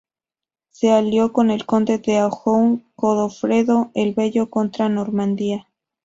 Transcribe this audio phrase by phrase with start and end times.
[0.71, 5.67] Se alió con el conde de Anjou Godofredo el Bello contra Normandía.